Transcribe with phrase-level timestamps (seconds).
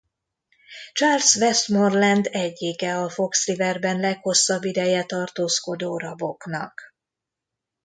[0.93, 6.95] Charles Westmoreland egyike a Fox Riverben leghosszabb ideje tartózkodó raboknak.